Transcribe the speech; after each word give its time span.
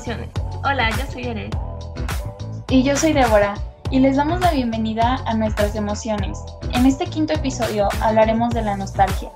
emociones. 0.00 0.30
Hola, 0.64 0.88
yo 0.90 1.12
soy 1.12 1.24
Ere. 1.24 1.50
Y 2.70 2.82
yo 2.82 2.96
soy 2.96 3.12
Débora, 3.12 3.54
y 3.90 3.98
les 3.98 4.16
damos 4.16 4.40
la 4.40 4.50
bienvenida 4.50 5.16
a 5.26 5.34
nuestras 5.34 5.76
emociones. 5.76 6.38
En 6.72 6.86
este 6.86 7.04
quinto 7.04 7.34
episodio 7.34 7.86
hablaremos 8.00 8.54
de 8.54 8.62
la 8.62 8.78
nostalgia. 8.78 9.30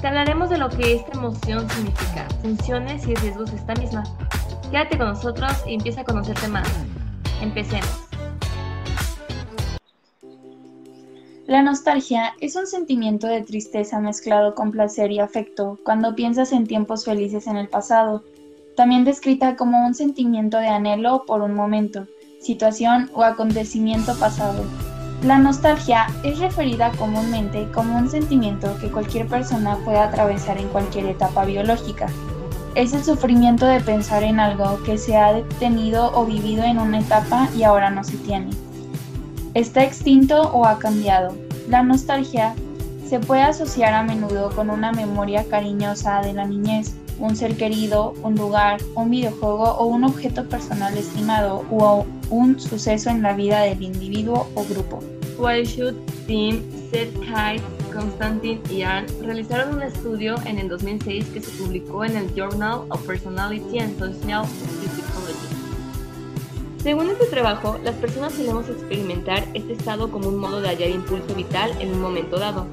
Te 0.00 0.06
hablaremos 0.06 0.48
de 0.48 0.58
lo 0.58 0.68
que 0.68 0.94
esta 0.94 1.18
emoción 1.18 1.68
significa, 1.70 2.28
funciones 2.40 3.04
y 3.08 3.16
riesgos 3.16 3.50
de 3.50 3.56
esta 3.56 3.74
misma. 3.74 4.04
Quédate 4.70 4.96
con 4.96 5.08
nosotros 5.08 5.52
y 5.66 5.74
empieza 5.74 6.02
a 6.02 6.04
conocerte 6.04 6.46
más. 6.46 6.68
Empecemos. 7.40 8.08
La 11.48 11.62
nostalgia 11.62 12.32
es 12.40 12.54
un 12.54 12.68
sentimiento 12.68 13.26
de 13.26 13.42
tristeza 13.42 13.98
mezclado 13.98 14.54
con 14.54 14.70
placer 14.70 15.10
y 15.10 15.18
afecto 15.18 15.80
cuando 15.84 16.14
piensas 16.14 16.52
en 16.52 16.68
tiempos 16.68 17.04
felices 17.04 17.48
en 17.48 17.56
el 17.56 17.68
pasado, 17.68 18.22
también 18.76 19.04
descrita 19.04 19.56
como 19.56 19.86
un 19.86 19.94
sentimiento 19.94 20.58
de 20.58 20.68
anhelo 20.68 21.24
por 21.26 21.42
un 21.42 21.54
momento, 21.54 22.06
situación 22.40 23.10
o 23.14 23.22
acontecimiento 23.22 24.18
pasado. 24.18 24.64
La 25.24 25.38
nostalgia 25.38 26.08
es 26.24 26.40
referida 26.40 26.90
comúnmente 26.98 27.68
como 27.72 27.96
un 27.96 28.10
sentimiento 28.10 28.76
que 28.80 28.90
cualquier 28.90 29.28
persona 29.28 29.76
puede 29.84 29.98
atravesar 29.98 30.58
en 30.58 30.68
cualquier 30.68 31.06
etapa 31.06 31.44
biológica. 31.44 32.08
Es 32.74 32.92
el 32.92 33.04
sufrimiento 33.04 33.66
de 33.66 33.80
pensar 33.80 34.24
en 34.24 34.40
algo 34.40 34.82
que 34.82 34.98
se 34.98 35.16
ha 35.16 35.32
detenido 35.32 36.10
o 36.14 36.24
vivido 36.24 36.64
en 36.64 36.78
una 36.78 36.98
etapa 36.98 37.48
y 37.56 37.62
ahora 37.62 37.90
no 37.90 38.02
se 38.02 38.16
tiene. 38.16 38.50
Está 39.54 39.84
extinto 39.84 40.50
o 40.52 40.64
ha 40.64 40.78
cambiado. 40.78 41.36
La 41.68 41.82
nostalgia 41.82 42.54
se 43.06 43.20
puede 43.20 43.42
asociar 43.42 43.92
a 43.92 44.02
menudo 44.02 44.50
con 44.56 44.70
una 44.70 44.90
memoria 44.90 45.44
cariñosa 45.44 46.22
de 46.22 46.32
la 46.32 46.46
niñez, 46.46 46.96
un 47.22 47.36
ser 47.36 47.56
querido, 47.56 48.14
un 48.22 48.34
lugar, 48.34 48.80
un 48.96 49.08
videojuego 49.08 49.62
o 49.62 49.86
un 49.86 50.02
objeto 50.02 50.44
personal 50.48 50.98
estimado 50.98 51.64
o 51.70 52.04
un 52.30 52.58
suceso 52.58 53.10
en 53.10 53.22
la 53.22 53.32
vida 53.32 53.60
del 53.60 53.80
individuo 53.80 54.48
o 54.56 54.64
grupo. 54.64 54.98
Wildshut, 55.38 55.94
Tim, 56.26 56.62
Seth 56.90 57.12
Kite, 57.20 57.62
Constantin 57.92 58.60
y 58.68 58.82
Ann 58.82 59.06
realizaron 59.22 59.76
un 59.76 59.82
estudio 59.82 60.34
en 60.46 60.58
el 60.58 60.68
2006 60.68 61.26
que 61.26 61.40
se 61.40 61.50
publicó 61.62 62.04
en 62.04 62.16
el 62.16 62.34
Journal 62.34 62.80
of 62.88 63.06
Personality 63.06 63.78
and 63.78 63.96
Social 63.98 64.44
Psychology. 64.44 65.52
Según 66.82 67.10
este 67.10 67.26
trabajo, 67.26 67.78
las 67.84 67.94
personas 67.94 68.32
solemos 68.32 68.68
experimentar 68.68 69.46
este 69.54 69.74
estado 69.74 70.10
como 70.10 70.28
un 70.28 70.38
modo 70.38 70.60
de 70.60 70.70
hallar 70.70 70.90
impulso 70.90 71.34
vital 71.36 71.70
en 71.78 71.92
un 71.92 72.00
momento 72.00 72.40
dado. 72.40 72.66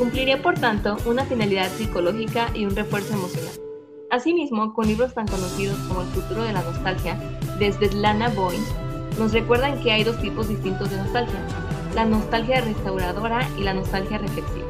Cumpliría, 0.00 0.40
por 0.40 0.58
tanto, 0.58 0.96
una 1.04 1.26
finalidad 1.26 1.68
psicológica 1.68 2.48
y 2.54 2.64
un 2.64 2.74
refuerzo 2.74 3.12
emocional. 3.12 3.52
Asimismo, 4.10 4.72
con 4.72 4.86
libros 4.86 5.12
tan 5.12 5.28
conocidos 5.28 5.76
como 5.80 6.00
El 6.00 6.06
futuro 6.06 6.42
de 6.42 6.54
la 6.54 6.62
nostalgia, 6.62 7.20
desde 7.58 7.92
Lana 7.92 8.30
Boyne, 8.30 8.64
nos 9.18 9.34
recuerdan 9.34 9.78
que 9.82 9.92
hay 9.92 10.02
dos 10.02 10.18
tipos 10.22 10.48
distintos 10.48 10.90
de 10.90 10.96
nostalgia, 10.96 11.38
la 11.94 12.06
nostalgia 12.06 12.62
restauradora 12.62 13.46
y 13.58 13.62
la 13.62 13.74
nostalgia 13.74 14.16
reflexiva. 14.16 14.66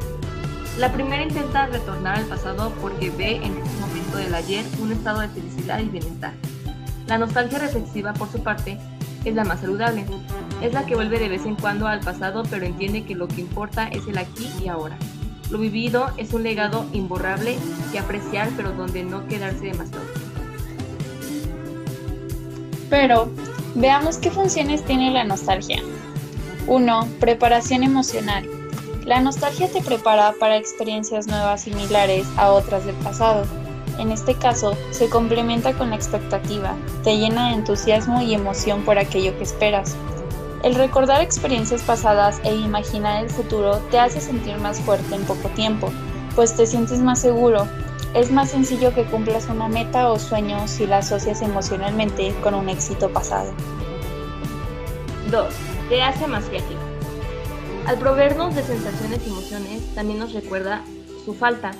La 0.77 0.91
primera 0.91 1.23
intenta 1.23 1.67
retornar 1.67 2.17
al 2.17 2.25
pasado 2.25 2.73
porque 2.81 3.09
ve 3.11 3.37
en 3.37 3.57
ese 3.57 3.79
momento 3.79 4.17
del 4.17 4.35
ayer 4.35 4.65
un 4.81 4.91
estado 4.91 5.21
de 5.21 5.29
felicidad 5.29 5.79
y 5.79 5.87
bienestar. 5.87 6.33
La 7.07 7.17
nostalgia 7.17 7.57
reflexiva, 7.57 8.11
por 8.11 8.29
su 8.29 8.43
parte, 8.43 8.77
es 9.23 9.33
la 9.33 9.45
más 9.45 9.61
saludable. 9.61 10.05
Es 10.61 10.73
la 10.73 10.85
que 10.85 10.95
vuelve 10.95 11.19
de 11.19 11.29
vez 11.29 11.45
en 11.45 11.55
cuando 11.55 11.87
al 11.87 12.01
pasado 12.01 12.43
pero 12.49 12.65
entiende 12.65 13.05
que 13.05 13.15
lo 13.15 13.29
que 13.29 13.39
importa 13.39 13.87
es 13.87 14.05
el 14.09 14.17
aquí 14.17 14.49
y 14.61 14.67
ahora. 14.67 14.97
Lo 15.51 15.57
vivido 15.57 16.07
es 16.15 16.31
un 16.33 16.43
legado 16.43 16.85
imborrable 16.93 17.57
que 17.91 17.99
apreciar, 17.99 18.49
pero 18.55 18.71
donde 18.71 19.03
no 19.03 19.27
quedarse 19.27 19.65
demasiado. 19.65 20.05
Pero 22.89 23.29
veamos 23.75 24.17
qué 24.17 24.31
funciones 24.31 24.83
tiene 24.85 25.11
la 25.11 25.25
nostalgia. 25.25 25.81
1. 26.67 27.07
Preparación 27.19 27.83
emocional. 27.83 28.47
La 29.05 29.19
nostalgia 29.19 29.69
te 29.69 29.81
prepara 29.81 30.33
para 30.39 30.57
experiencias 30.57 31.27
nuevas 31.27 31.61
similares 31.61 32.25
a 32.37 32.51
otras 32.51 32.85
del 32.85 32.95
pasado. 32.97 33.45
En 33.99 34.11
este 34.11 34.35
caso, 34.35 34.77
se 34.91 35.09
complementa 35.09 35.73
con 35.73 35.89
la 35.89 35.95
expectativa, 35.95 36.75
te 37.03 37.17
llena 37.17 37.49
de 37.49 37.55
entusiasmo 37.55 38.21
y 38.21 38.33
emoción 38.33 38.83
por 38.83 38.97
aquello 38.97 39.37
que 39.37 39.43
esperas. 39.43 39.95
El 40.63 40.75
recordar 40.75 41.21
experiencias 41.21 41.81
pasadas 41.81 42.39
e 42.43 42.53
imaginar 42.53 43.23
el 43.23 43.31
futuro 43.31 43.77
te 43.89 43.97
hace 43.97 44.21
sentir 44.21 44.57
más 44.57 44.79
fuerte 44.79 45.15
en 45.15 45.23
poco 45.23 45.49
tiempo, 45.49 45.91
pues 46.35 46.55
te 46.55 46.67
sientes 46.67 46.99
más 46.99 47.19
seguro. 47.19 47.67
Es 48.13 48.31
más 48.31 48.51
sencillo 48.51 48.93
que 48.93 49.05
cumplas 49.05 49.47
una 49.49 49.67
meta 49.67 50.11
o 50.11 50.19
sueño 50.19 50.67
si 50.67 50.85
la 50.85 50.97
asocias 50.97 51.41
emocionalmente 51.41 52.35
con 52.43 52.53
un 52.53 52.69
éxito 52.69 53.09
pasado. 53.09 53.51
2. 55.31 55.47
Te 55.89 56.03
hace 56.03 56.27
más 56.27 56.45
creativo. 56.45 56.81
Al 57.87 57.97
proveernos 57.97 58.53
de 58.53 58.61
sensaciones 58.61 59.21
y 59.25 59.31
emociones, 59.31 59.95
también 59.95 60.19
nos 60.19 60.33
recuerda 60.33 60.83
su 61.25 61.33
falta. 61.33 61.71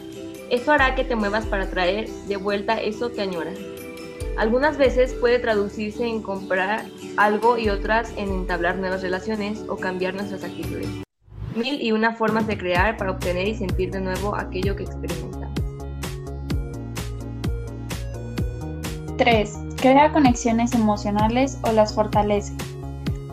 Esto 0.49 0.71
hará 0.71 0.95
que 0.95 1.03
te 1.03 1.15
muevas 1.15 1.45
para 1.45 1.69
traer 1.69 2.09
de 2.09 2.37
vuelta 2.37 2.81
eso 2.81 3.11
que 3.11 3.21
añoras. 3.21 3.57
Algunas 4.41 4.75
veces 4.75 5.13
puede 5.13 5.37
traducirse 5.37 6.03
en 6.03 6.23
comprar 6.23 6.85
algo 7.15 7.59
y 7.59 7.69
otras 7.69 8.11
en 8.17 8.31
entablar 8.31 8.75
nuevas 8.75 9.03
relaciones 9.03 9.63
o 9.69 9.77
cambiar 9.77 10.15
nuestras 10.15 10.43
actitudes. 10.43 10.87
Mil 11.55 11.79
y 11.79 11.91
una 11.91 12.15
formas 12.15 12.47
de 12.47 12.57
crear 12.57 12.97
para 12.97 13.11
obtener 13.11 13.47
y 13.47 13.53
sentir 13.53 13.91
de 13.91 14.01
nuevo 14.01 14.35
aquello 14.35 14.75
que 14.75 14.85
experimentamos. 14.85 15.53
3. 19.19 19.59
Crea 19.75 20.11
conexiones 20.11 20.73
emocionales 20.73 21.59
o 21.61 21.71
las 21.71 21.93
fortalece. 21.93 22.53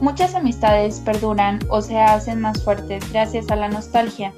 Muchas 0.03 0.35
amistades 0.35 1.01
perduran 1.01 1.59
o 1.71 1.81
se 1.81 1.99
hacen 1.99 2.43
más 2.43 2.63
fuertes 2.63 3.11
gracias 3.11 3.51
a 3.51 3.57
la 3.57 3.71
nostalgia. 3.71 4.35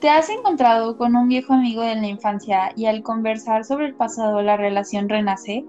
¿Te 0.00 0.08
has 0.08 0.30
encontrado 0.30 0.96
con 0.96 1.14
un 1.14 1.28
viejo 1.28 1.52
amigo 1.52 1.82
de 1.82 1.94
la 1.94 2.06
infancia 2.06 2.72
y 2.74 2.86
al 2.86 3.02
conversar 3.02 3.66
sobre 3.66 3.84
el 3.84 3.94
pasado 3.94 4.40
la 4.40 4.56
relación 4.56 5.10
renace? 5.10 5.66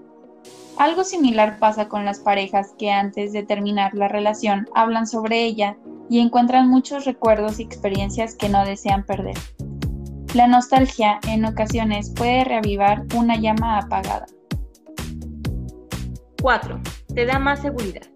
Algo 0.77 1.03
similar 1.03 1.59
pasa 1.59 1.89
con 1.89 2.05
las 2.05 2.19
parejas 2.19 2.73
que 2.79 2.91
antes 2.91 3.33
de 3.33 3.43
terminar 3.43 3.93
la 3.93 4.07
relación 4.07 4.69
hablan 4.73 5.05
sobre 5.05 5.43
ella 5.43 5.75
y 6.09 6.19
encuentran 6.19 6.69
muchos 6.69 7.03
recuerdos 7.03 7.59
y 7.59 7.63
experiencias 7.63 8.35
que 8.35 8.47
no 8.47 8.63
desean 8.63 9.05
perder. 9.05 9.37
La 10.33 10.47
nostalgia 10.47 11.19
en 11.27 11.43
ocasiones 11.43 12.13
puede 12.15 12.45
reavivar 12.45 13.03
una 13.13 13.35
llama 13.35 13.79
apagada. 13.79 14.27
4. 16.41 16.79
Te 17.13 17.25
da 17.25 17.37
más 17.37 17.61
seguridad. 17.61 18.10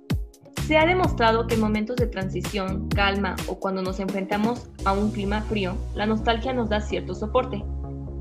Se 0.65 0.79
ha 0.79 0.85
demostrado 0.87 1.45
que 1.45 1.53
en 1.53 1.61
momentos 1.61 1.95
de 1.97 2.07
transición, 2.07 2.89
calma 2.89 3.35
o 3.47 3.59
cuando 3.59 3.83
nos 3.83 3.99
enfrentamos 3.99 4.67
a 4.83 4.93
un 4.93 5.11
clima 5.11 5.43
frío, 5.43 5.75
la 5.93 6.07
nostalgia 6.07 6.53
nos 6.53 6.69
da 6.69 6.81
cierto 6.81 7.13
soporte. 7.13 7.63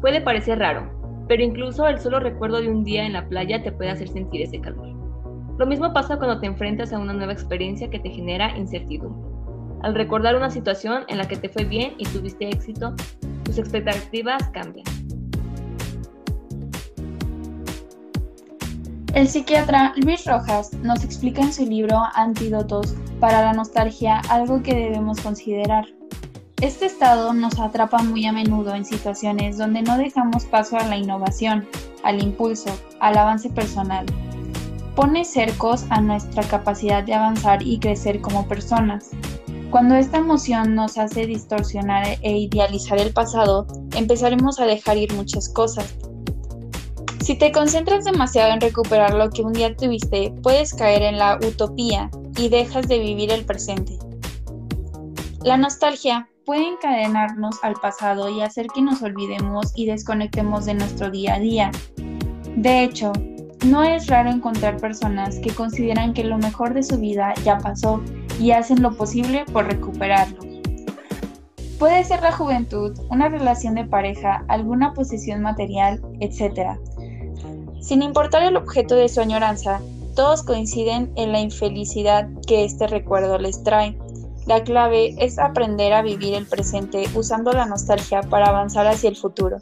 Puede 0.02 0.20
parecer 0.20 0.58
raro, 0.58 0.90
pero 1.26 1.42
incluso 1.42 1.88
el 1.88 1.98
solo 1.98 2.20
recuerdo 2.20 2.60
de 2.60 2.68
un 2.68 2.84
día 2.84 3.06
en 3.06 3.14
la 3.14 3.26
playa 3.30 3.62
te 3.62 3.72
puede 3.72 3.92
hacer 3.92 4.08
sentir 4.08 4.42
ese 4.42 4.60
calor. 4.60 4.88
Lo 5.56 5.64
mismo 5.66 5.94
pasa 5.94 6.18
cuando 6.18 6.38
te 6.38 6.46
enfrentas 6.46 6.92
a 6.92 6.98
una 6.98 7.14
nueva 7.14 7.32
experiencia 7.32 7.88
que 7.88 7.98
te 7.98 8.10
genera 8.10 8.54
incertidumbre. 8.58 9.26
Al 9.82 9.94
recordar 9.94 10.36
una 10.36 10.50
situación 10.50 11.04
en 11.08 11.16
la 11.16 11.26
que 11.26 11.38
te 11.38 11.48
fue 11.48 11.64
bien 11.64 11.94
y 11.96 12.04
tuviste 12.04 12.46
éxito, 12.50 12.94
tus 13.44 13.56
expectativas 13.56 14.50
cambian. 14.50 14.84
El 19.14 19.28
psiquiatra 19.28 19.92
Luis 19.94 20.24
Rojas 20.24 20.72
nos 20.82 21.04
explica 21.04 21.40
en 21.40 21.52
su 21.52 21.64
libro 21.64 22.02
Antídotos 22.14 22.96
para 23.20 23.42
la 23.42 23.52
nostalgia 23.52 24.18
algo 24.28 24.60
que 24.60 24.74
debemos 24.74 25.20
considerar. 25.20 25.84
Este 26.60 26.86
estado 26.86 27.32
nos 27.32 27.60
atrapa 27.60 28.02
muy 28.02 28.26
a 28.26 28.32
menudo 28.32 28.74
en 28.74 28.84
situaciones 28.84 29.56
donde 29.56 29.82
no 29.82 29.98
dejamos 29.98 30.46
paso 30.46 30.76
a 30.78 30.88
la 30.88 30.96
innovación, 30.96 31.64
al 32.02 32.20
impulso, 32.20 32.76
al 32.98 33.16
avance 33.16 33.48
personal. 33.50 34.04
Pone 34.96 35.24
cercos 35.24 35.84
a 35.90 36.00
nuestra 36.00 36.42
capacidad 36.42 37.04
de 37.04 37.14
avanzar 37.14 37.62
y 37.62 37.78
crecer 37.78 38.20
como 38.20 38.48
personas. 38.48 39.10
Cuando 39.70 39.94
esta 39.94 40.18
emoción 40.18 40.74
nos 40.74 40.98
hace 40.98 41.24
distorsionar 41.24 42.04
e 42.20 42.36
idealizar 42.36 42.98
el 42.98 43.12
pasado, 43.12 43.68
empezaremos 43.94 44.58
a 44.58 44.66
dejar 44.66 44.96
ir 44.96 45.12
muchas 45.14 45.48
cosas, 45.48 45.94
si 47.24 47.36
te 47.36 47.52
concentras 47.52 48.04
demasiado 48.04 48.52
en 48.52 48.60
recuperar 48.60 49.14
lo 49.14 49.30
que 49.30 49.40
un 49.40 49.54
día 49.54 49.74
tuviste, 49.74 50.34
puedes 50.42 50.74
caer 50.74 51.00
en 51.00 51.18
la 51.18 51.38
utopía 51.38 52.10
y 52.36 52.50
dejas 52.50 52.86
de 52.86 52.98
vivir 52.98 53.32
el 53.32 53.46
presente. 53.46 53.98
La 55.42 55.56
nostalgia 55.56 56.28
puede 56.44 56.68
encadenarnos 56.68 57.56
al 57.62 57.76
pasado 57.76 58.28
y 58.28 58.42
hacer 58.42 58.66
que 58.66 58.82
nos 58.82 59.00
olvidemos 59.00 59.72
y 59.74 59.86
desconectemos 59.86 60.66
de 60.66 60.74
nuestro 60.74 61.10
día 61.10 61.36
a 61.36 61.38
día. 61.38 61.70
De 62.56 62.84
hecho, 62.84 63.10
no 63.66 63.82
es 63.82 64.08
raro 64.08 64.28
encontrar 64.28 64.76
personas 64.76 65.38
que 65.38 65.54
consideran 65.54 66.12
que 66.12 66.24
lo 66.24 66.36
mejor 66.36 66.74
de 66.74 66.82
su 66.82 66.98
vida 66.98 67.32
ya 67.42 67.56
pasó 67.56 68.02
y 68.38 68.50
hacen 68.50 68.82
lo 68.82 68.94
posible 68.94 69.46
por 69.50 69.64
recuperarlo. 69.64 70.40
Puede 71.78 72.04
ser 72.04 72.20
la 72.22 72.32
juventud, 72.32 72.98
una 73.10 73.28
relación 73.28 73.74
de 73.74 73.84
pareja, 73.84 74.44
alguna 74.48 74.92
posesión 74.92 75.40
material, 75.40 76.00
etc. 76.20 76.78
Sin 77.84 78.02
importar 78.02 78.42
el 78.42 78.56
objeto 78.56 78.94
de 78.94 79.10
su 79.10 79.20
añoranza, 79.20 79.78
todos 80.16 80.42
coinciden 80.42 81.12
en 81.16 81.32
la 81.32 81.40
infelicidad 81.40 82.26
que 82.46 82.64
este 82.64 82.86
recuerdo 82.86 83.36
les 83.36 83.62
trae. 83.62 83.94
La 84.46 84.64
clave 84.64 85.14
es 85.18 85.38
aprender 85.38 85.92
a 85.92 86.00
vivir 86.00 86.32
el 86.32 86.46
presente 86.46 87.04
usando 87.14 87.52
la 87.52 87.66
nostalgia 87.66 88.22
para 88.22 88.46
avanzar 88.46 88.86
hacia 88.86 89.10
el 89.10 89.16
futuro. 89.16 89.58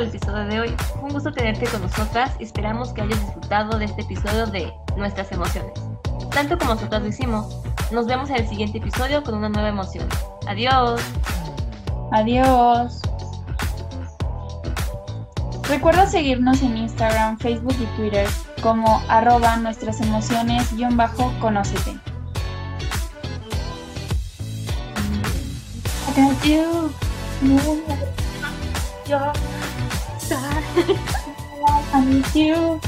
El 0.00 0.08
episodio 0.08 0.46
de 0.46 0.60
hoy. 0.60 0.74
Un 1.02 1.10
gusto 1.10 1.32
tenerte 1.32 1.66
con 1.66 1.82
nosotras 1.82 2.32
y 2.38 2.44
esperamos 2.44 2.92
que 2.92 3.02
hayas 3.02 3.20
disfrutado 3.20 3.78
de 3.78 3.84
este 3.84 4.02
episodio 4.02 4.46
de 4.46 4.72
Nuestras 4.96 5.30
Emociones. 5.32 5.72
Tanto 6.32 6.56
como 6.58 6.74
nosotras 6.74 7.02
lo 7.02 7.08
hicimos, 7.08 7.56
nos 7.90 8.06
vemos 8.06 8.30
en 8.30 8.36
el 8.36 8.48
siguiente 8.48 8.78
episodio 8.78 9.22
con 9.22 9.34
una 9.34 9.48
nueva 9.48 9.68
emoción. 9.68 10.08
Adiós. 10.46 11.00
Adiós. 12.12 13.02
Recuerda 15.68 16.06
seguirnos 16.06 16.62
en 16.62 16.78
Instagram, 16.78 17.38
Facebook 17.38 17.76
y 17.80 17.86
Twitter 17.96 18.28
como 18.62 19.02
arroba 19.08 19.56
nuestras 19.56 20.00
emociones-conócete. 20.00 21.98
I 26.12 26.22
miss 26.22 26.44
you. 26.44 26.92
I 30.32 32.04
miss 32.06 32.36
you. 32.36 32.80